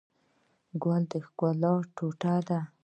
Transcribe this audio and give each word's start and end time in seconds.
ګل 0.83 1.03
د 1.09 1.11
ښکلا 1.25 1.73
ټوټه 1.95 2.35
ده. 2.47 2.59